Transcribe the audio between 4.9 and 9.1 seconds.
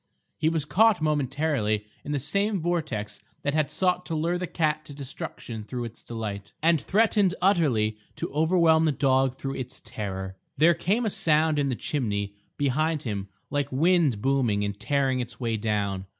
destruction through its delight, and threatened utterly to overwhelm the